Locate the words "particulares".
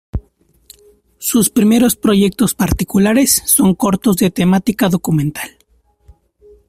2.55-3.43